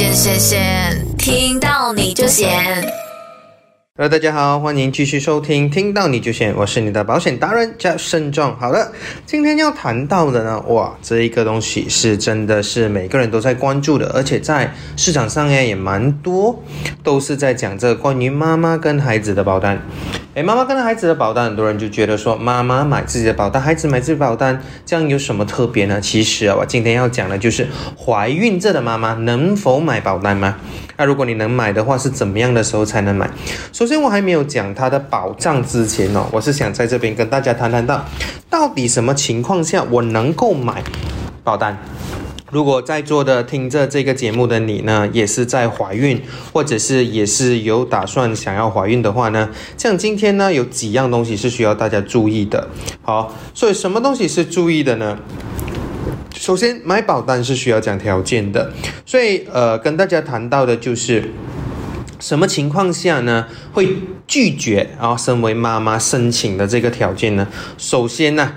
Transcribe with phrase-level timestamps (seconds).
[0.00, 2.48] 闲闲闲，听到你就闲。
[3.98, 8.56] Hello，大家好，欢迎继续收听，听到你就选，我是你的保险达人加慎重。
[8.56, 8.90] 好了，
[9.26, 16.58] 今天要谈到的呢，哇，这一个东西是真的是每个人都在关注的，而且在市场上呢也蛮多，
[17.02, 19.78] 都是在讲这关于妈妈跟孩子的保单。
[20.34, 26.00] 诶，妈妈跟孩子的保单，很多人就觉得说，妈妈买自己的保单，孩子买自己保单，这样有什么特别呢？
[26.00, 27.66] 其实啊，我今天要讲的就是
[27.98, 30.54] 怀孕这的妈妈能否买保单吗？
[30.96, 33.28] 那如果你能买的话，是怎么样的时候才能买？
[33.72, 38.04] 首先，我还没有讲它的保障之前哦，我是想在这边跟大家谈谈到，
[38.48, 40.80] 到底什么情况下我能够买
[41.42, 41.76] 保单？
[42.50, 46.20] 如果在座的听着这个节目的你呢，也是在怀孕，
[46.52, 52.68] 或者是也是有打算想要怀孕的话呢，像今天呢有几样东西是需要大家注意的。
[53.02, 55.16] 好，所以什么东西是注意的呢？
[56.34, 58.72] 首先，买保单是需要讲条件的，
[59.06, 61.30] 所以呃，跟大家谈到的就是
[62.18, 63.96] 什么情况下呢会
[64.26, 67.46] 拒绝啊，身为妈妈申请的这个条件呢？
[67.78, 68.54] 首先呢。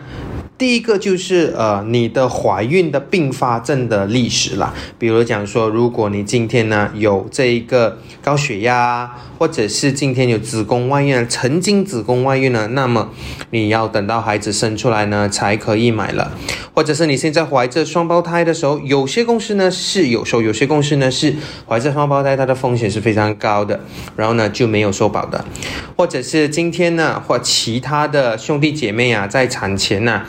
[0.55, 13.09] 第一个就是呃，你的怀孕的并发症的历史啦，比如讲说，如果你今天呢有这一个高血压，或者是今天有子宫外孕，曾经子宫外孕呢，那么
[13.49, 16.31] 你要等到孩子生出来呢才可以买了，
[16.73, 21.35] 或者是你现在怀着双胞胎的时候，有些公司呢是有收，有些公司呢是
[21.67, 23.81] 怀着双胞胎，它的风险是非常高的，
[24.15, 25.43] 然后呢就没有收保的，
[25.97, 30.21] 或者是今天呢或其他的兄弟姐妹啊在产前呢。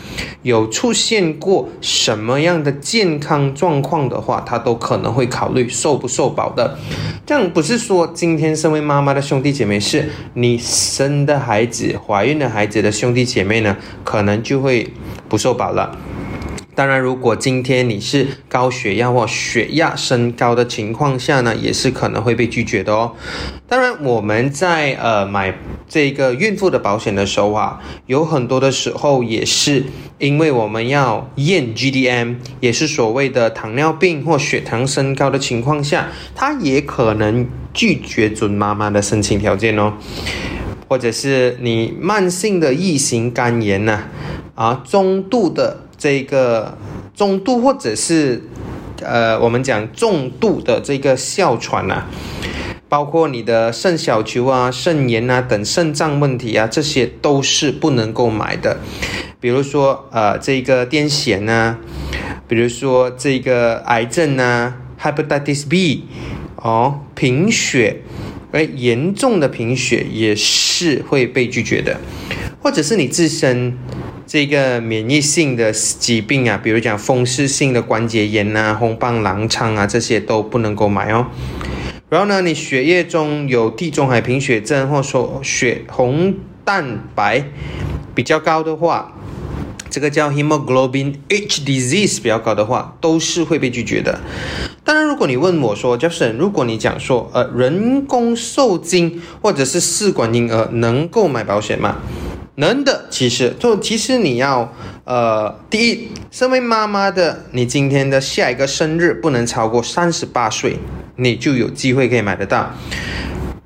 [0.43, 6.79] 有出现过什么样的健康状况的话，他都可能会考虑受不受保的。
[7.27, 14.93] 这样不是说今天身为妈妈的兄弟姐妹，是你生的孩子、怀孕的孩子的兄弟姐妹呢，可能就会
[15.29, 15.97] 不受保了。
[16.77, 23.12] 当然，如果今天你是高血压或血压升高的情况下呢，也是可能会被拒绝的哦。
[23.69, 25.56] 当然，我们在呃买
[25.89, 29.84] 这个孕妇的保险的时候啊，有很多的时候也是
[30.19, 39.93] 因为我们要验 GDM，也是所谓的糖尿病或血糖升高的情况下，它也可能拒绝准妈妈的申请条件哦。
[40.88, 44.03] 或者是你慢性的异型肝炎呢，
[44.56, 45.82] 啊，中度的。
[46.04, 46.76] 这个
[47.15, 48.42] 中度或者是
[49.00, 52.04] 呃，我们讲重度的这个哮喘呐，
[52.91, 58.76] 包括你的肾小球啊、肾炎啊等肾脏问题啊，这些都是不能够买的。
[59.41, 61.78] 比如说呃，这个癫痫呐，
[62.47, 66.04] 比如说这个癌症呐，Hepatitis B，
[66.56, 68.03] 哦，贫血，
[68.53, 71.98] 而严重的贫血也是会被拒绝的，
[72.60, 73.78] 或者是你自身。
[74.27, 81.27] 这个免疫性的疾病啊，比如讲风湿性的关节炎啊、红斑狼疮啊，这些都不能够买哦。
[82.09, 87.45] 然后呢，你血液中有地中海贫血症，或说血红蛋白
[88.15, 89.12] 比较高的话，
[89.91, 94.21] 这个叫 hemoglobin H disease 比较高的话，都是会被拒绝的。
[94.85, 101.97] 当然，如果你问我说，Jason，如果你讲说，呃，人工受精或者是试管婴儿能够买保险吗？
[102.56, 104.72] 能的，其实就其实你要，
[105.04, 110.78] 呃，第一，身为妈妈的，你今天的下一个生日不能超过三十八岁，
[111.16, 112.70] 你就有机会可以买得到。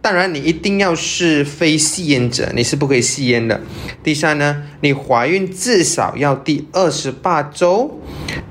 [0.01, 3.61] 当然，你一定要是非吸烟者，你是不可以吸烟的。
[4.03, 8.01] 第三呢，你怀孕至少要第二十八周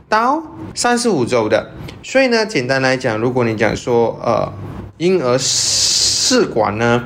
[0.08, 0.44] 到
[0.76, 1.72] 三十五周的。
[2.04, 4.54] 所以呢，简单来讲，如果你讲说，呃，
[4.98, 7.06] 婴儿试管呢？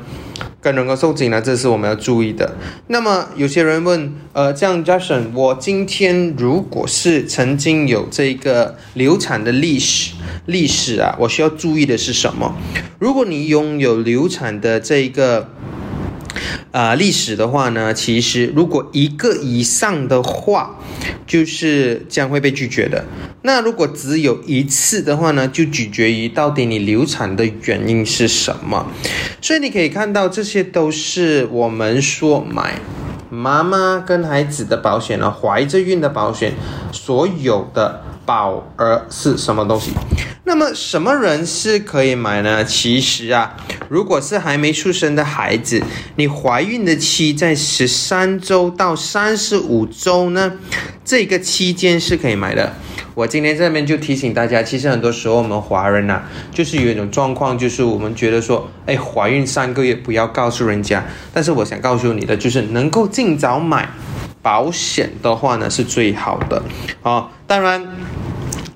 [0.61, 2.55] 跟人工受精呢，这是我们要注意的。
[2.87, 10.13] 那么有些人问，呃，这样 Jason，我今天如果是曾经有这个流产的历史，
[10.45, 12.55] 历史啊，我需要注意的是什么？
[12.99, 15.49] 如果你拥有流产的这个。
[16.71, 20.79] 啊，历史的话呢，其实如果一个以上的话，
[21.27, 23.03] 就是将会被拒绝的。
[23.43, 28.87] 那如果只有一次的话呢，就取决于到底你流产的原因是什么。
[29.41, 32.79] 所以你可以看到，这些都是我们说买
[33.29, 36.53] 妈妈跟孩子的保险呢，怀着孕的保险
[36.91, 38.03] 所有的。
[38.23, 39.91] 保额是什么东西？
[40.45, 42.63] 那么什么人是可以买呢？
[42.63, 43.57] 其实啊，
[43.89, 45.81] 如果是还没出生的孩子，
[46.15, 50.53] 你怀孕的期在十三周到三十五周呢，
[51.03, 52.73] 这个期间是可以买的。
[53.13, 56.21] 我今天这边就提醒大家，其实很多时候我们华人呐，
[56.51, 61.03] 就是有一种状况，就是我们觉得说，哎，怀孕三个月不要告诉人家。
[61.33, 63.89] 但是我想告诉你的，就是能够尽早买
[64.41, 66.61] 保险的话呢，是最好的。
[67.01, 67.85] 好，当然。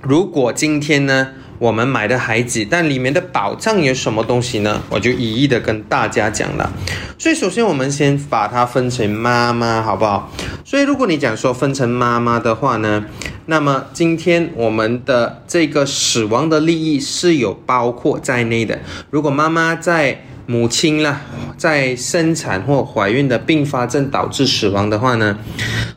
[0.07, 4.83] 如果今天呢我们买的孩子，但里面的保障有什么东西呢？
[4.89, 6.71] 我就一一的跟大家讲了。
[7.17, 10.29] 所以首先我们先把它分成妈妈，好不好？
[10.63, 13.05] 所以如果你讲说分成妈妈的话呢，
[13.47, 18.79] 那么今天我们的这个死亡的利益是有包括在内的。
[19.11, 21.21] 如果妈妈在母亲啦，
[21.57, 25.37] 在生产或怀孕的并发症导致死亡的话呢，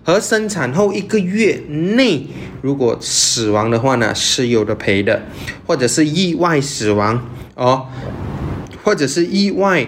[0.03, 2.27] 和生产后一个月内
[2.61, 5.23] 如果死亡的话呢，是有的赔的，
[5.67, 7.87] 或者是意外死亡哦，
[8.83, 9.87] 或者是意外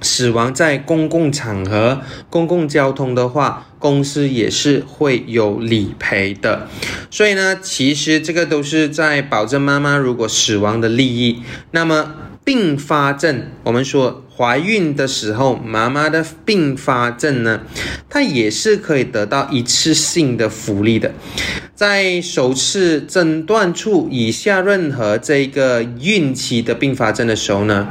[0.00, 6.68] 死亡在公共场合、公共交通的话，公司也是会有理赔的。
[7.10, 11.42] 所以呢，其实这个都是在保证妈妈如果死亡的利益。
[11.70, 12.14] 那么。
[12.42, 17.60] 并发症，我们说怀孕的时候，妈妈的并发症呢，
[18.08, 21.12] 它也是可以得到一次性的福利的。
[21.80, 27.88] 在首次诊断出以下任何这个孕期的并发症的时候呢，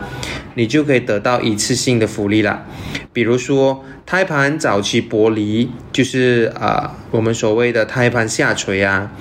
[0.53, 2.67] 你就可以得到一次性的福利了。
[3.11, 9.11] 比如说胎盘早期剥离，就是啊我们所谓的胎盘下垂啊，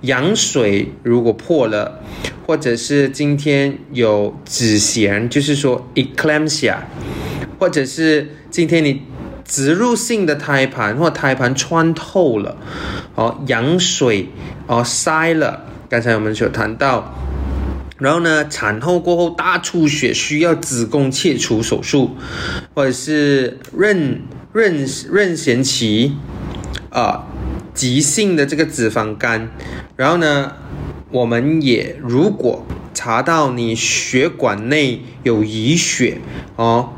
[0.00, 2.00] 羊水如果破了。
[2.46, 6.76] 或者是今天有子痫，就是说 eclampsia，
[7.58, 9.02] 或者是今天你
[9.44, 12.56] 植入性的胎盘或胎盘穿透了，
[13.14, 14.28] 哦，羊水
[14.66, 17.14] 哦塞了，刚才我们有谈到，
[17.98, 22.16] 然后呢，产后过后大出血需要子宫切除手术，
[22.74, 24.18] 或者是妊
[24.52, 26.16] 妊妊娠期
[26.90, 27.24] 啊
[27.74, 29.50] 急性的这个脂肪肝，
[29.96, 30.52] 然后呢。
[31.10, 36.18] 我们也如果查到你血管内有淤血
[36.56, 36.90] 哦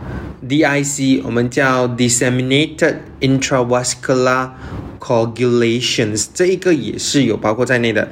[0.49, 4.51] ，DIC 我们叫 disseminated intravascular
[4.99, 8.09] coagulations，这一个也是有包括在内的。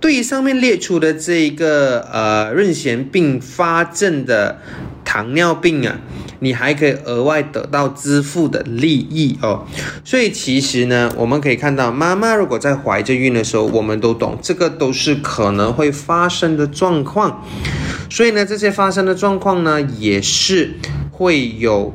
[0.00, 4.60] 对于上面列出的这一个呃妊娠并发症的
[5.04, 6.00] 糖尿病啊。
[6.44, 9.64] 你还可以额外得到支付的利益哦，
[10.04, 17.46] 所以其实呢，我们可以看到，妈妈如果在怀着孕的时候，我们都懂，这个都是可能会发生的状况，
[18.10, 20.74] 所以呢，这些发生的状况呢，也是
[21.12, 21.94] 会有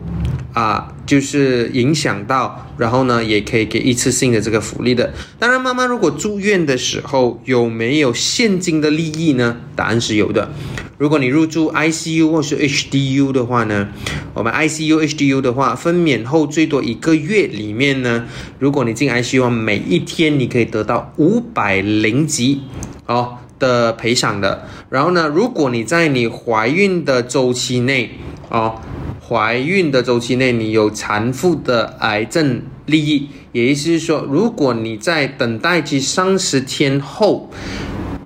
[0.53, 0.93] 啊。
[1.07, 5.13] 就是影响到，然后呢，也可以给一次性的这个福利的。
[5.39, 9.55] 当然，妈妈如果住院的时候有没有现金的利益呢？
[9.73, 10.51] 答案是有的。
[10.97, 13.87] 如果你入住 ICU 或是 HDU 的话呢，
[14.33, 18.25] 我们 ICU、HDU 的话，分娩后最多一个月里面呢，
[18.59, 22.63] 如果你进 ICU，每一天你可以得到五百零级
[23.05, 24.67] 哦的赔偿的。
[24.89, 28.09] 然后呢，如果你在你怀孕的周期内
[28.49, 28.81] 哦。
[29.27, 37.50] 怀孕的周期内，你有产妇的癌症利益，也意思是说，如果你在等待期三十天后，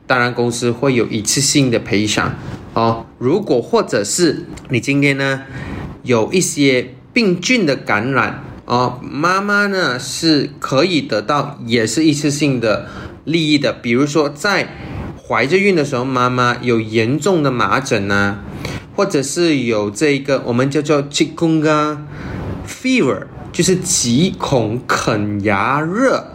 [0.05, 2.35] 当然公司会有一次性的赔偿
[2.75, 3.07] 哦。
[3.17, 5.41] 如果或者是你今天呢
[6.03, 12.87] 有一些病菌的感染哦，妈妈呢是可以得到也是一次性的
[13.25, 13.73] 利益的。
[13.73, 14.67] 比如说在
[15.27, 18.41] 怀着孕的时候，妈妈有严重的麻疹呢。
[19.01, 21.97] 或者是有这一个我们叫做 c h i k u n g a
[22.67, 26.27] fever，就是急恐啃牙热，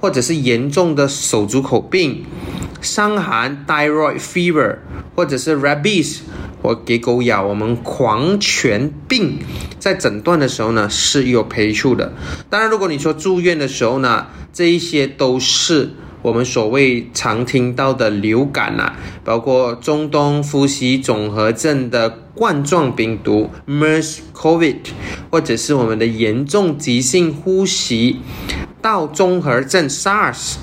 [0.00, 2.24] 或者是严重的手足口病、
[2.80, 4.78] 伤寒 thyroid fever，
[5.14, 6.20] 或者是 rabies
[6.62, 9.40] 我给狗咬我们狂犬病，
[9.78, 12.14] 在诊断的时候呢是有赔付的。
[12.48, 15.90] 当然，如果你说住院的时候呢，这一些都是。
[16.24, 24.76] 我们所谓常听到的流感呐，包括中东呼吸综合症的冠状病毒 MERS-COVID，
[25.30, 28.20] 或者是我们的严重急性呼吸
[28.80, 30.54] 道综合症 SARS，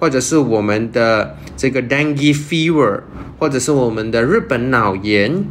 [0.00, 3.02] 或者是我们的这个 Dengue fever，
[3.38, 5.44] 或者是我们的日本脑炎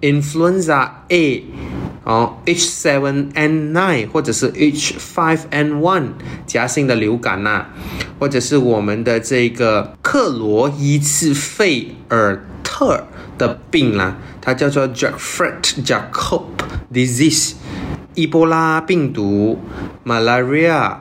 [0.00, 1.44] Influenza A。
[2.04, 6.04] 哦，H7N9 或者是 H5N1
[6.46, 7.66] 夹性的流感呐，
[8.18, 16.42] 或者是我们的这个克罗伊茨费尔特的病啦，它叫做 Jeffrey-Jacob
[16.92, 17.52] disease，
[18.14, 19.58] 伊波拉病毒
[20.04, 20.96] ，Malaria，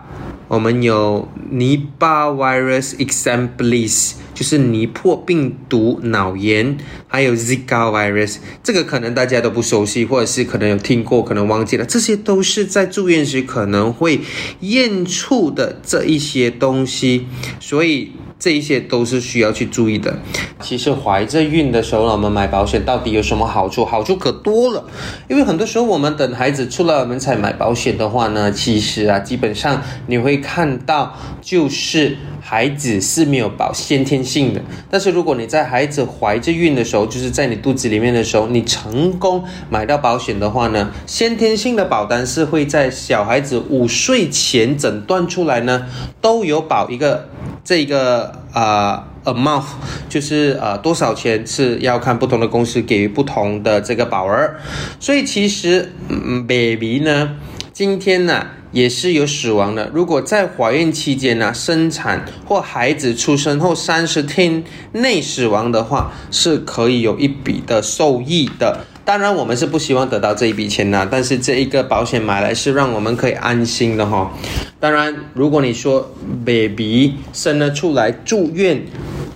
[0.50, 4.16] 我们有 Nipah virus exemplis。
[4.40, 6.78] 就是尼破病毒脑炎，
[7.10, 11.84] 还有 Zika virus，这个可能大家都不熟悉，或者是可能有听过，可能忘记了。
[11.84, 14.22] 这些都是在住院时可能会
[14.62, 17.28] 验出的这一些东西，
[17.60, 18.14] 所以。
[18.42, 20.18] 这一些都是需要去注意的。
[20.62, 23.84] 其实怀着孕的时候呢，我们买保险到底有什么好处？
[23.84, 24.82] 好处可多了。
[25.28, 34.62] 因为很多时候我们等孩子出了门才买保险的话呢，其实啊，基本上你会看到就是孩子是没有保先天性的。
[34.92, 45.88] 但是如果你在孩子怀着孕的时候，就是在你肚子里面的时候，你成功买到保险的话呢，先天性的保单是会在小孩子五岁前诊断出来呢，
[46.22, 47.28] 都有保一个
[47.64, 49.06] 这个啊。
[49.26, 49.66] amount
[50.08, 54.56] 就是呃多少钱是要看不同的公司给予不同的这个保额，
[55.00, 57.36] 所以其实嗯 baby 呢，
[57.74, 59.90] 今天呢也是有死亡的。
[59.94, 68.86] 如果在怀孕期间呢生产或孩子出生后三十天内死亡的话，是可以有一笔的受益的。
[69.04, 74.32] 当然我们是不希望得到这一笔钱呐，但是这一个保险买来是让我们可以安心的哈。
[74.80, 76.12] 当然如果你说
[76.46, 78.84] baby 生了出来住院。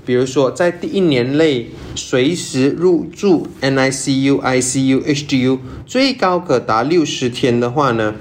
[0.06, 8.14] 比如说，在第一年内随时入住 NICU、ICU、HDU，最高可达六十天的话呢，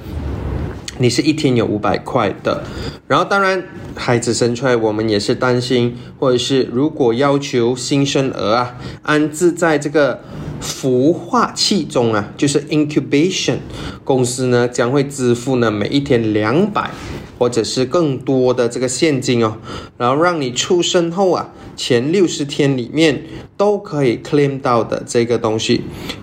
[1.03, 2.63] 你是一天有五百块的。
[3.09, 3.63] 然后，当然
[3.97, 10.21] 孩子生出来，我们也是担心，或者是如果要求新生儿啊安置在这个
[10.63, 13.57] 孵化器中啊，就是 incubation，
[14.05, 16.93] 公司呢将会支付呢每一天两百。
[17.39, 19.57] 或者是更多的这个现金哦，
[19.99, 23.25] 然后让你出生后啊前六十天里面
[23.57, 25.81] 都可以 claim 到的这个东西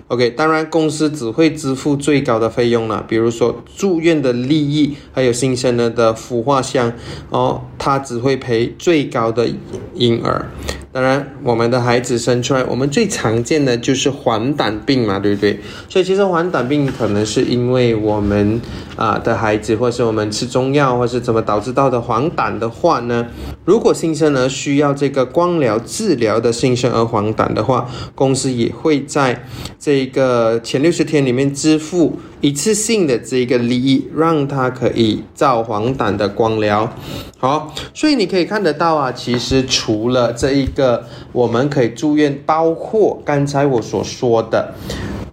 [0.08, 6.90] ，OK，当然公司只会支付最高的费用了，比如说住院的利益，还有新生儿的孵化箱
[7.28, 9.46] 哦，它只会赔最高的
[9.94, 10.44] 因而
[10.92, 15.60] 当然，我们的孩子生出来，我们最常见的就是黄疸病嘛，对不对？
[15.88, 18.60] 所以其实黄疸病可能是因为我们
[18.96, 23.28] 啊的孩子，或是我们吃中药，或是怎么导致到的黄疸的话呢？
[23.64, 29.44] 如果新生儿需要这个光疗治疗的新生儿黄疸的话，公司也会在
[29.78, 36.92] 这个前六十天里面支付一次性的这个利益，让他可以照黄疸的光疗。
[37.38, 44.72] 好，所以你可以看得到啊，其实除了这一个，个我们可以住院，包括刚才我所说的。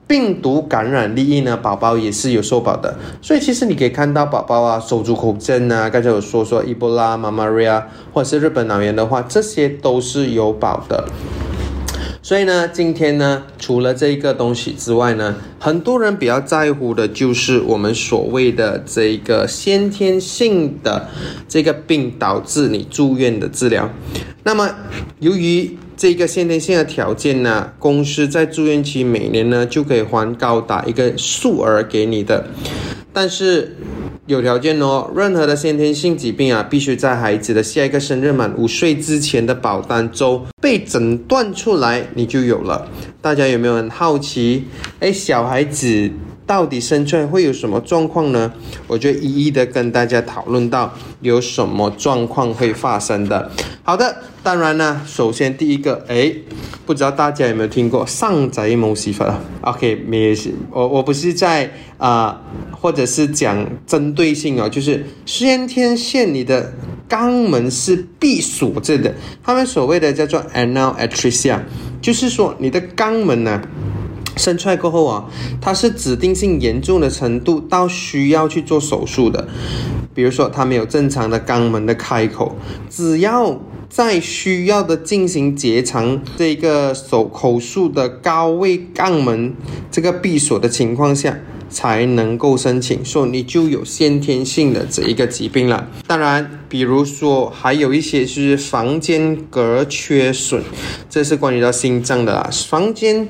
[0.07, 11.03] 病毒感染利益呢，宝宝也是有受保的，所以其实你可以看到宝宝啊，手足口症啊，刚才有说说伊波拉、马马瑞啊，或者是日本脑炎的话，这些都是有保的。
[12.27, 21.07] 所以呢，今天呢，除了这一个东西之外呢，很多人比较在乎的就是我们所谓的这个先天性的
[21.47, 23.89] 这个病导致你住院的治疗。
[24.43, 24.69] 那么，
[25.19, 32.45] 由于这个先天性的条件呢，公司在住院期每年呢就可以还高达一个数额给你的，
[33.13, 33.77] 但是
[34.27, 42.87] 有条件哦，任何的先天性疾病啊，必须在孩子的下一个生日满五岁之前的保单周被诊断出来，你就有了。
[43.21, 44.65] 大家有没有很好奇？
[44.99, 46.11] 哎，小孩子。
[46.47, 48.53] 到底生出来会有什么状况呢？
[48.87, 53.51] 我就一一的跟大家讨论到有什么状况会发生的。
[53.83, 56.33] 好的，当然呢，首先第一个，哎，
[56.85, 66.73] 不知道大家有没有听过上宅某洗法？OK，没事，我我不是在啊，或者是讲针对性哦，就是先天线你的
[67.09, 69.13] 肛门是闭锁着的，
[69.43, 71.59] 他们所谓的叫做 anal atresia，
[72.01, 73.61] 就是说你的肛门呢。
[74.37, 75.25] 生出来过后啊，
[75.59, 79.47] 它是指定性严重的程度到需要去做手术的。
[80.13, 82.55] 比如说，它没有正常的肛门的开口，
[82.89, 89.55] 只要在需要的进行结肠这个手口述的高位肛门
[89.91, 91.37] 这个闭锁的情况下。
[91.69, 95.85] 才能够申请，说你就有先天性的这一个疾病了。
[96.07, 100.63] 当然，比如说还有一些是房间隔缺损，
[101.09, 102.49] 这是关于到心脏的啦。
[102.69, 103.27] 房间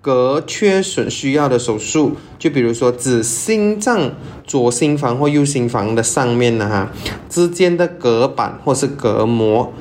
[0.00, 4.12] 隔缺损需要的手术，就比如说指心脏
[4.46, 6.90] 左心房或右心房的上面呢哈
[7.28, 9.72] 之间的隔板或是隔膜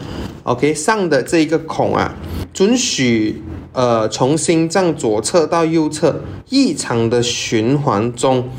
[0.44, 2.14] ，OK 上的这一个孔啊，
[2.54, 3.42] 准许。
[3.72, 8.50] 呃，从心脏左侧到右侧异常的循环中，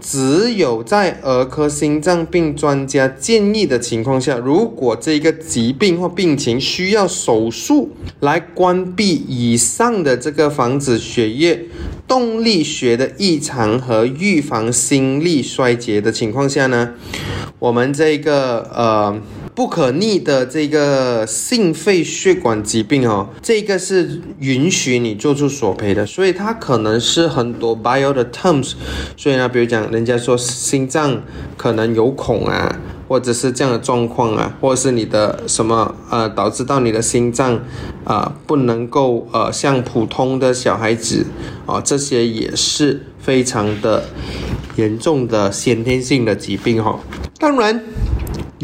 [0.00, 7.90] 只有在儿科心脏病专家建议的情况下，如果这个疾病或病情需要手术
[8.20, 11.66] 来关闭以上的这个防止血液
[12.08, 16.94] 动力学的异常和预防心力衰竭的情况下呢，
[17.58, 19.20] 我们这个呃。
[19.54, 28.72] 不可逆的这个心肺血管疾病哦，这个是允许你做出索赔的，所以它可能是很多 bio 的 terms。
[29.16, 31.22] 所以呢，比如讲，人家说心脏
[31.56, 37.60] 可能有孔啊，或者是这样的状况啊，或者是你的什么呃，导致到你的心脏
[38.02, 41.24] 啊不能够呃像普通的小孩子
[41.64, 44.02] 啊，这些也是非常的
[44.74, 46.98] 严重的先天性的疾病哈。
[47.38, 47.80] 当然。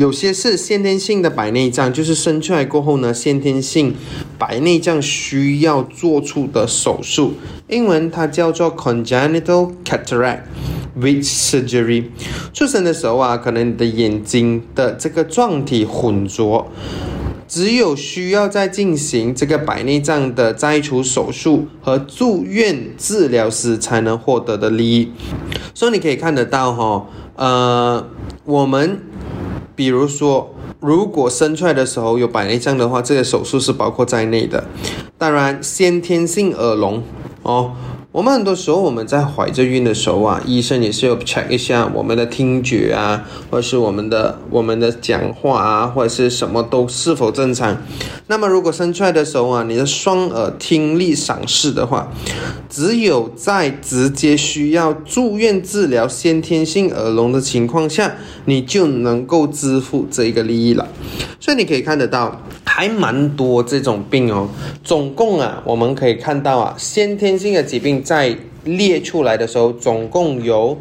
[0.01, 3.95] 有些是先天性的白内障，就是生出来过后呢，先天性
[4.39, 7.35] 白内障需要做出的手术，
[7.69, 10.45] 英文它叫做 congenital cataract
[10.95, 12.05] with surgery。
[12.55, 16.67] 出生的时候啊，可能你的眼睛的这个状体混浊。
[17.47, 25.13] 只有需要在进行这个白内障的摘除手术和住院治疗时才能获得的利益，
[25.75, 28.07] 所以你可以看得到哈，呃，
[28.45, 29.01] 我们
[29.81, 34.63] 比如说，如果生出来的时候有白内障的话，这个手术是包括在内的。
[35.17, 37.03] 当然，先天性耳聋
[37.43, 37.73] 哦。
[38.13, 47.81] 我们很多时候我们在怀着孕的时候啊，医生也是要 check 一下我们的听觉啊，或者是我们的我们的讲话啊，或者是什么都是否正常。
[48.27, 52.09] 那么如果生出来的时候啊，你的双耳听力丧失的话，
[52.69, 60.89] 只有在直接需要住院治疗先天性耳聋的情况下，你就能够支付这一个利益了。
[61.39, 62.43] 所以你可以看得到。
[62.65, 64.49] 还蛮多这种病哦，
[64.83, 70.79] 总共啊，我们可以看到啊，先天性的疾病在列出来的时候，总共有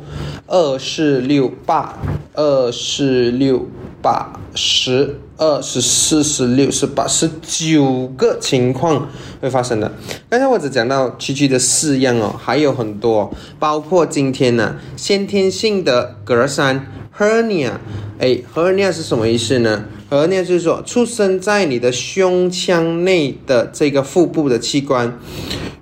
[0.48, 1.98] 二四六八
[2.34, 3.68] 二四六
[4.02, 9.10] 八十二十四十六十八十九个情况
[9.42, 9.92] 会发生的。
[10.30, 16.80] 刚才我只讲到区区的四样哦，还有很多，包括今天呢，先天性的格栅
[17.18, 17.72] hernia，
[18.20, 19.86] 哎，hernia 是什么意思呢？
[20.10, 25.20] 而呢，就是说，出生在你的胸腔内的这个腹部的器官，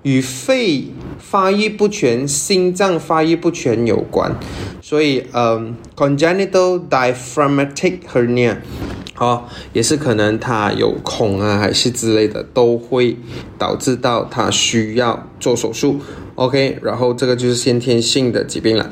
[0.03, 0.86] 与肺
[1.17, 4.36] 发育不全、心脏发育不全有关。
[4.81, 8.57] 所以，嗯，congenital diaphragmatic hernia，
[9.13, 13.17] 好，也是可能它有孔啊，还是之类的，都会
[13.57, 16.00] 导致到它需要做手术。
[16.36, 18.89] OK，然后这个就是先天性的疾病了。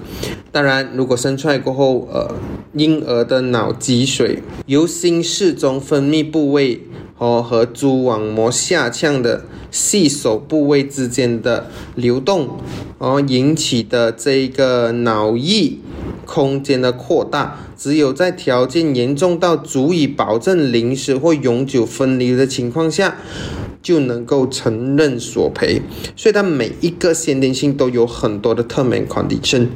[0.51, 2.33] 当然，如果生出来过后，呃，
[2.75, 6.81] 婴儿的脑积水由心室中分泌部位
[7.17, 12.59] 和和蛛网膜下腔的细手部位之间的流动，
[12.97, 15.79] 而引起的这个脑溢
[16.25, 23.17] 空间的扩大，只有在条件严重到足以保证临时或永久分离的情况下。
[23.85, 25.79] 就能够承认索赔，
[26.15, 29.69] 所以它每一个先天性都有很多的特免抗体症，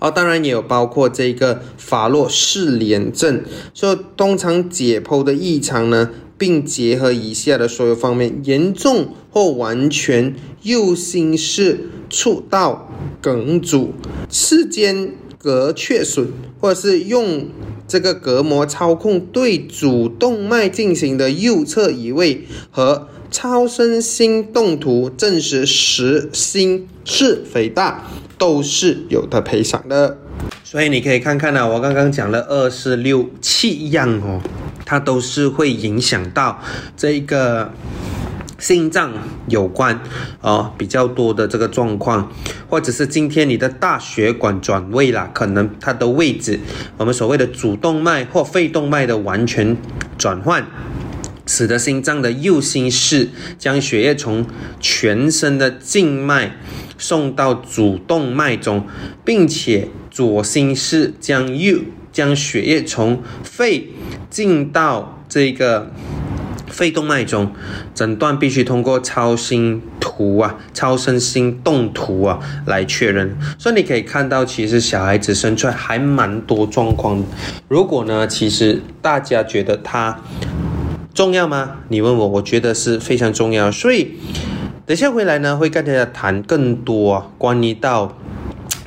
[0.00, 13.92] 啊，当然也有包括这个法洛氏联症，所以通常解剖的异常呢，并结合以下的所有方面，严重或完全右心室触道梗阻、
[14.28, 16.26] 室间隔缺损，
[16.60, 17.46] 或者是用
[17.86, 23.06] 这个隔膜操控对主动脉进行的右侧移位和。
[23.32, 28.04] 超声心动图证实实心是肥大
[28.38, 30.18] 都是有的赔偿的，
[30.62, 34.40] 所以你可以看看呢，我刚刚讲了二四六七样哦，
[34.84, 36.60] 它都是会影响到
[36.94, 37.72] 这个
[38.58, 39.12] 心脏
[39.48, 39.98] 有关
[40.42, 42.30] 哦比较多的这个状况，
[42.68, 46.60] 或者是今天你的大血管转位了，可能它的位置，
[46.98, 49.76] 我们所谓的主动脉或肺动脉的完全
[50.18, 50.66] 转换。
[51.44, 53.28] 使得心脏的右心室
[53.58, 54.46] 将血液从
[54.80, 56.56] 全身的静脉
[56.96, 58.86] 送到主动脉中，
[59.24, 61.80] 并且左心室将右
[62.12, 63.88] 将血液从肺
[64.30, 65.90] 进到这个
[66.68, 67.52] 肺动脉中。
[67.94, 73.36] 诊断必须通过超心图啊、超声心动图啊来确认。
[73.58, 77.22] 所以你可以看到，其实小孩子生出来还蛮多状况。
[77.68, 80.22] 如果呢，其实大家觉得他。
[81.14, 81.78] 重要吗？
[81.88, 83.70] 你问我，我觉得是非常重要。
[83.70, 84.12] 所以，
[84.86, 88.16] 等下回来呢，会跟大家谈更多关于到。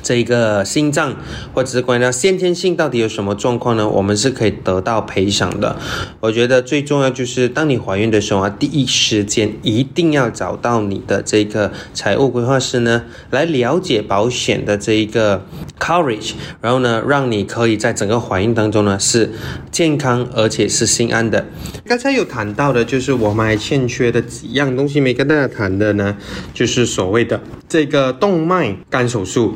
[0.06, 1.16] 这一个心脏
[1.52, 3.90] 或者是关于到先天性到底有什么状况呢？
[3.90, 5.76] 我们是可以得到赔偿的。
[6.20, 15.44] 我觉得最重要就是当你怀孕的时候啊，第一时间一定要找到你的这个财务规划师呢，来了解保险的这一个
[15.80, 19.32] coverage，然后呢，让你可以在整个怀孕当中呢是
[19.72, 21.48] 健康而且是心安的。
[21.88, 26.16] 刚才有谈到的就是我们还欠缺的几样东西没跟大家谈的呢，
[26.54, 29.56] 就是所谓的这个动脉干手术。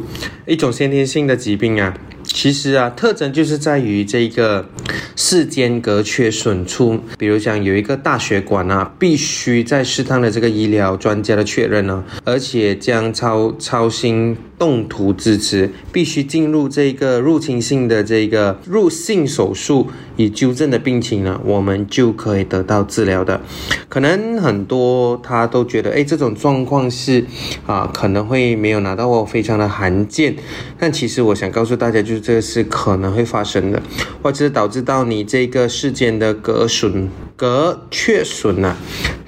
[0.50, 4.68] 一种先天性的疾病啊，其实啊，特征就是在于这个
[5.16, 19.88] 室间隔缺损处，比如讲有一个大血管啊，必须在适当的这个医疗专家的确认呢，而且将超超心动图支持，必须进入这个入侵性的这个入性手术
[20.20, 23.40] 以纠正的病情呢，我们就可以得到治疗的。
[23.88, 27.24] 可能很多他都觉得，哎，这种状况是
[27.66, 30.36] 啊，可能会没有拿到非常的罕见。
[30.78, 33.82] 但其实我想告诉大家，就是这个是可能会发生的，
[34.22, 38.76] 或者是导致到你这个事件的隔损、隔缺损啊。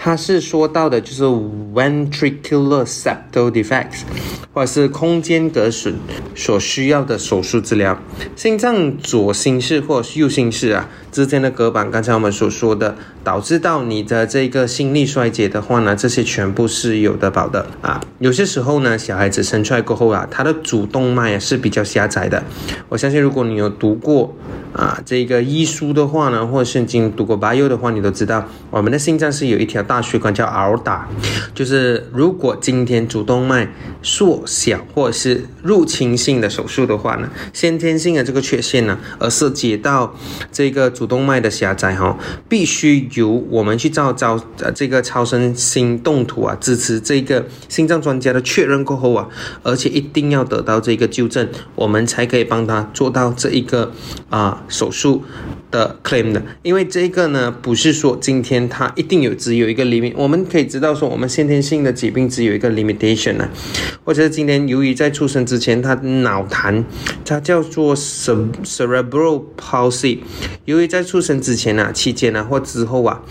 [0.03, 1.23] 它是说到的就是
[1.75, 4.01] ventricular septal defects，
[4.51, 5.93] 或者是空间隔损
[6.35, 7.95] 所需要的手术治疗。
[8.35, 18.01] 心脏左心室或右心室啊之间的隔板，刚才我们所说的，导致到你的这个心力衰竭的话呢，这些全部是有的保的啊。
[18.19, 22.41] 有些时候呢，小孩子生出来过后啊，他的主动脉啊是比较狭窄的。
[22.87, 24.33] 我相信如果你有读过
[24.71, 29.81] 啊这个医书的话呢，或者圣经读过 bio 的话，你都知道我们的心脏是有一条。
[29.81, 31.09] 大血管叫 r 打
[31.55, 33.67] 就是如果今天主动脉
[34.03, 40.15] 缩小或者是入侵性的手术的话呢，先天性的这个缺陷呢，而涉及到
[40.51, 42.15] 这个主动脉的狭窄哈，
[42.47, 49.27] 必须由我们去照照呃这个超声心动图啊，支持这个心脏专家的确认过后啊，
[49.63, 53.91] 而且一定要得到这个纠正，我们才可以帮他做到这一个
[54.29, 55.23] 啊手术。
[55.71, 63.49] 的 claim 的，因为这个呢，不是说今天它一定有只有一个 limit，我们可以知道说我们先天性的疾病只有一个 limitation 呢，
[64.03, 66.83] 或者是今天由于在出生之前他脑瘫，
[67.25, 70.19] 它叫做 cerebral palsy，
[70.65, 73.21] 由于在出生之前啊、期间啊或之后啊，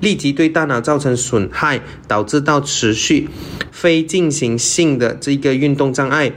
[0.00, 3.28] 立即对大脑造成损害，导致到持续
[3.70, 6.32] 非进行性的这个运动障碍。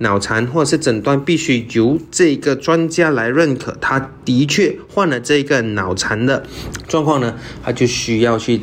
[0.00, 6.44] 脑残或者是诊断必须由这个专家来认可，他的确患了这个脑残的
[6.86, 8.60] 状况呢，他就需要去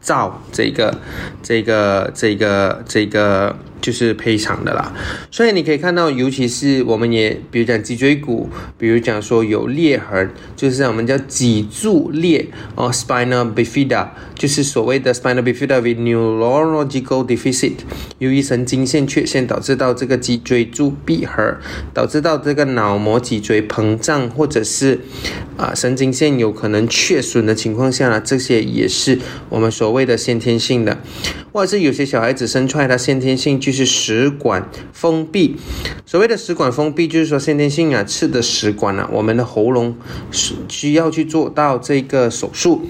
[0.00, 0.98] 照这个、
[1.42, 3.56] 这个、这个、这个。
[3.86, 4.92] 就是赔偿的啦，
[5.30, 17.74] 所以你可以看到，尤其是我们也，比如讲脊椎骨，比如讲说有裂痕，就是我们叫脊柱裂哦，spinal bifida，就是所谓的 spinal bifida with neurological deficit，
[18.18, 21.58] 由于神经线缺陷导致到这个脊椎柱闭合，
[21.94, 24.98] 导致到这个脑膜脊椎膨胀，或者是
[25.56, 30.98] 啊神经线有可能缺损的情况下呢，这些也是我们所谓的先天性的，
[31.52, 33.75] 或者是有些小孩子生出来他先天性就是。
[33.76, 35.56] 是食管封闭，
[36.06, 39.96] 所谓的食管封闭，就是说先天性啊，吃的食管啊，我们的喉咙
[40.30, 42.82] 是需要去做到这个手术，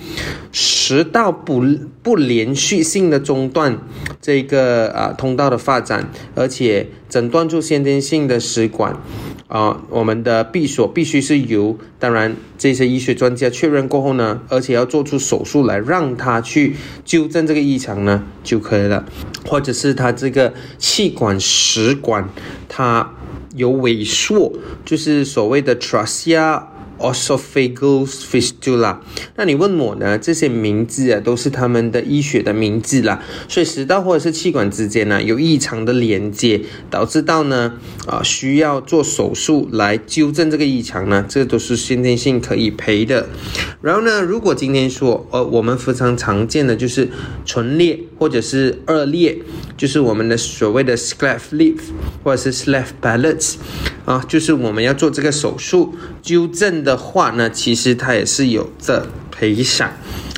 [0.53, 1.65] 食道不
[2.03, 3.79] 不连续性的中断
[4.21, 8.97] 这个啊通道的发展，而且诊断出先天性的食管。
[9.49, 19.05] 啊，我们的闭锁必须是由，当然这些医学专家确认过后呢，而且要做出手术来让他去纠正这个异常呢就可以了，
[19.47, 22.29] 或者是他这个气管食管
[22.69, 23.13] 它
[23.55, 24.53] 有萎缩，
[24.85, 26.63] 就是所谓的 trachea。
[26.99, 29.01] Esophageal fistula，
[29.37, 30.17] 那你问我呢？
[30.17, 33.23] 这些名字啊，都是他们的医学的名字啦。
[33.49, 37.75] 所以食道或者是气管之间呢，有异常的连接，导致到呢
[38.07, 43.29] 啊需要做手术来纠正这个异常呢，这都是先天性可以赔的。
[43.83, 47.11] 然后呢，如果今天说呃我们非常常见的就是
[47.45, 49.37] 唇裂或者是腭裂，
[49.77, 51.77] 就是我们的所谓的 s c l a f lip
[52.25, 53.57] 或者是 cleft palate
[54.07, 56.86] 啊，就是我们要做这个手术纠正。
[56.87, 59.93] 的话呢，其实它也是有着赔偿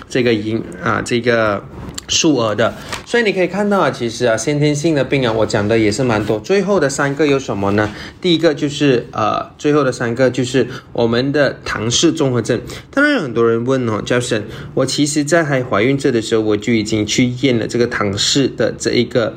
[0.08, 1.62] 这个银啊这个
[2.08, 2.72] 数额的，
[3.04, 6.40] 所以你可以看到啊，其实啊先天性的病啊，我讲的也是蛮多。
[6.40, 7.94] 最后的三个有什么呢？
[8.18, 12.58] 第一个就是呃，最后的三个就是我们的唐氏综合症。
[12.90, 14.40] 当然有很多人问哦，教授，
[14.72, 19.34] 我其实在还怀孕这的时候，我就已经去验了这个唐氏的这一个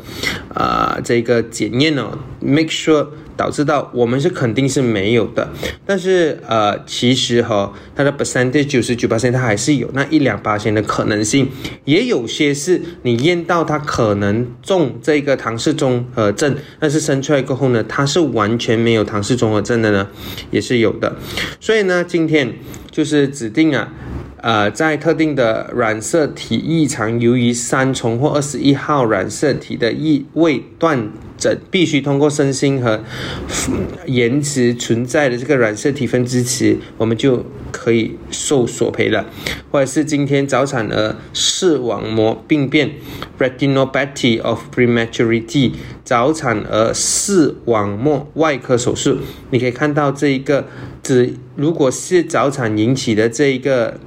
[0.53, 3.07] 啊这个检验哦，make sure。
[3.41, 5.49] 导致到我们是肯定是没有的，
[5.83, 11.49] 但是呃，其实哈，它的 percentage 九十九八它还是有那一两八千的可能性，
[11.85, 20.07] 也有些是你验到它可能中这个唐氏综合症，但是生出来过后呢，它是完全没有唐氏综合症的呢，
[20.51, 21.15] 也是有的。
[21.59, 22.53] 所以呢，今天
[22.91, 23.91] 就是指定啊，
[24.37, 31.09] 呃，在特定的染色体异常，由于三重或二十一号染色体的异位断。
[31.41, 33.03] 这必须通过身心和
[34.05, 39.25] 延迟存在的这个染色体分支持，我们就可以受索赔了。
[39.71, 42.91] 或者是今天早产儿视网膜病变
[43.39, 45.71] （retinopathy of prematurity），
[46.03, 49.17] 早产儿视网膜外科手术，
[49.49, 50.67] 你可以看到这一个
[51.01, 53.99] 只如果是早产引起的这一个，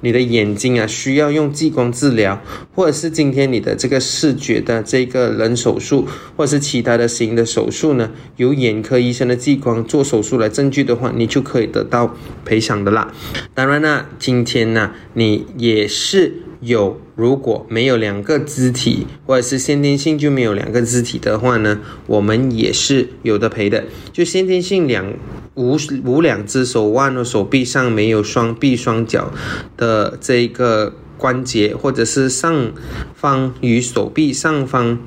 [0.00, 2.42] 你的眼睛啊需要用激光治疗，
[2.74, 13.12] 或者是今天你的这个视觉的这个人手术，或者是其其他的型的手术呢，由眼科医生的激光做手术来证据的话，你就可以得到赔偿的啦。
[13.52, 16.98] 当然呢，今天呢，你也是有。
[17.16, 23.84] 如果没有两个肢体，或者是先天性就没有两个肢体的话呢，我们也是有的赔的。
[24.10, 25.12] 就先天性两
[25.52, 29.30] 无无两只手腕和手臂上没有双臂双脚
[29.76, 32.72] 的这个关节，或者是上
[33.14, 34.98] 方与手臂上方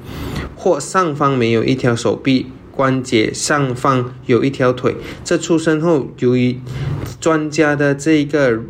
[0.56, 6.60] 或上方没有一条手臂关节，上方有一条腿，这出生后由于
[7.20, 8.62] 专家的这个。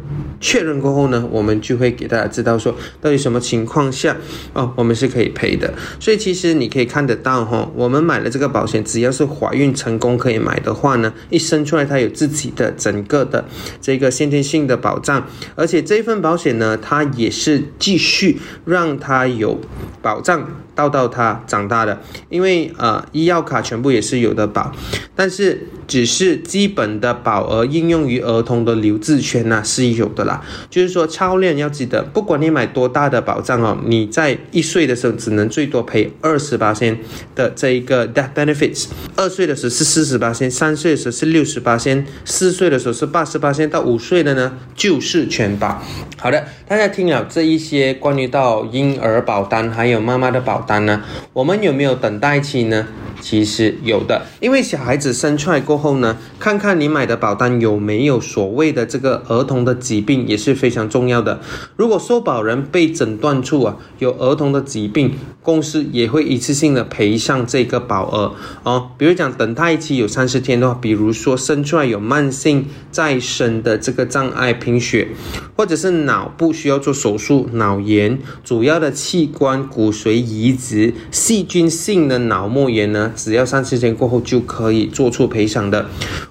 [0.43, 4.17] 确认过后呢，我们就会给大家知道说，到底什么情况下
[4.51, 5.73] 哦，我们是可以赔的。
[6.01, 13.45] 所以其实你可以看得到哈，我们买了这个保险，只要是怀孕成功可以买的话呢，一生出来它有自己的整个的
[13.79, 15.25] 这个先天性的保障，
[15.55, 19.61] 而且这份保险呢，它也是继续让它有
[20.01, 24.71] 保障到到他长大的，因为呃医药卡全部也是有的保，
[25.15, 30.43] 但是只是基本的保额应用于儿童的留置权呢是有的啦。
[30.69, 36.97] 就是说，超链要记得，不管你买多大的保障哦，你在一岁的时候只能最多赔二十八千
[37.35, 45.81] 的这一个 death benefits，二岁的时候是四十八千，三岁的时候是六十八千，四岁的时候是八十八千，到五岁的呢就是全保。
[46.17, 52.87] 好的，大家听了这一些关于到婴儿保单还有妈妈的保单呢，我们有没有等待期呢？
[53.21, 61.39] 其实有的，因为小孩子生出来过后呢，看看你买的保单有没有所谓的这个儿童的疾病也是非常重要的。
[61.75, 68.91] 如果受保人被诊断出啊有儿童的疾病，公司也会一次性的赔上这个保额哦。
[68.97, 75.09] 比如讲等待期有三十天的话，比如说生出来有慢性再生的这个障碍贫血，
[75.55, 83.02] 或者是脑部需要做手术、脑炎、主要的器官骨髓移植、细菌性的脑膜炎呢？
[83.15, 85.85] 只要三十天过后就可以做出赔偿的，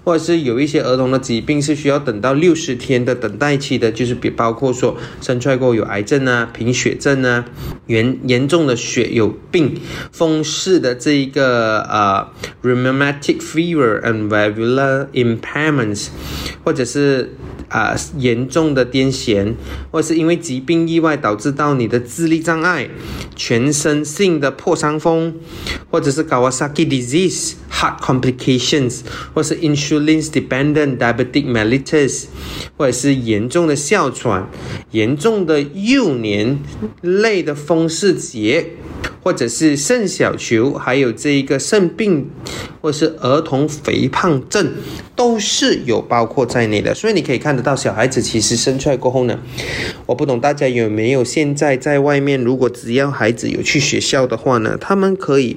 [0.05, 7.45] 或者是有一些儿童的疾病是需要等到六十天的等待期的，就是比包括说生出来过后有癌症啊、贫血症啊、
[7.87, 9.81] 严严重的血有病、
[10.11, 12.27] 风湿的这一个呃
[12.63, 16.09] rheumatic fever and valular impairments，
[16.65, 17.35] 或者是。
[17.73, 19.55] 啊，严重的癫痫，
[19.91, 22.91] 或是因为疾病意外导致到你的智力障碍、
[23.35, 25.35] 全身性的破伤风，
[25.91, 29.01] 或者是 Kawasaki disease heart complications，
[29.33, 32.25] 或是 insulin dependent diabetic mellitus，
[32.77, 34.47] 或者是严重的哮喘、
[34.91, 36.59] 严重的幼年
[37.01, 38.73] 类的风湿结。
[39.23, 42.29] 或者是肾小球，还有这一个肾病，
[42.81, 44.73] 或是儿童肥胖症，
[45.15, 46.95] 都是有包括在内的。
[46.95, 49.39] 所以你可以看得到，小孩子其实生出来过后呢，
[50.07, 55.57] 我不懂大家有没有现在在外面，如果只要孩子有去学校的话呢，他们可以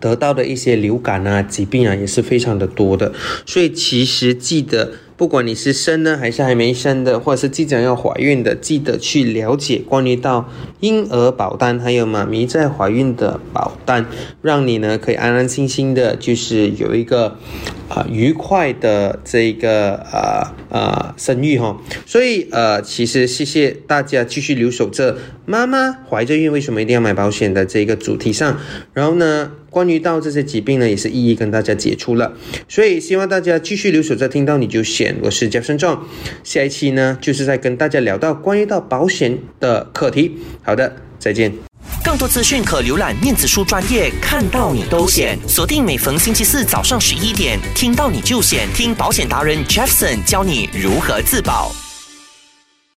[0.00, 3.12] 得到的一些流感啊疾病啊也是非常的多的。
[3.44, 4.92] 所以其实记得。
[5.22, 10.48] 不管你是生呢还是还没生的，或者是即将要怀孕的，记得去了解关于到
[10.80, 14.04] 婴儿保单，还有妈咪在怀孕的保单，
[14.40, 17.38] 让你呢可以安安心心的，就是有一个
[17.88, 21.80] 啊愉快的这个啊啊生育哈。
[22.04, 28.58] 所以呃，其实谢谢大家继续留守这妈妈怀着孕为什么一定要买保险的这个主题上，
[28.92, 29.52] 然后呢。
[29.72, 32.30] 关于到这些疾病呢，也是一一跟大家解除了，
[32.68, 36.06] 所以希望大家继续留守在听到你就选，我是嘉生壮，
[36.44, 40.36] 下一期呢就是在跟大家聊到关于到保险的课题。
[40.62, 41.50] 好的，再见。
[42.04, 51.72] 更多资讯可浏览面子书专业，看到你都险，锁定每逢星期四早上十一点，听到你就险，听保险达人 Jeffson 教你如何自保。